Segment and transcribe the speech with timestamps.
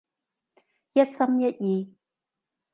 [0.93, 1.93] 一心一意？